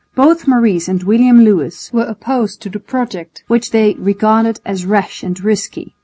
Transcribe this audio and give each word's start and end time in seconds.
Both 0.15 0.47
Maurice 0.47 0.87
and 0.87 1.03
William 1.03 1.41
Lewis 1.45 1.93
were 1.93 2.05
opposed 2.05 2.59
to 2.63 2.69
the 2.71 2.79
project, 2.79 3.43
which 3.45 3.69
they 3.69 3.93
regarded 3.99 4.59
as 4.65 4.83
rash 4.83 5.21
and 5.21 5.39
risky. 5.39 5.93